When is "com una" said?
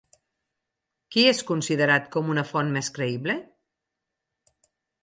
2.17-2.47